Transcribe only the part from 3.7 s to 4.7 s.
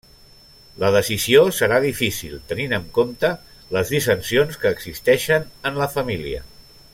les dissensions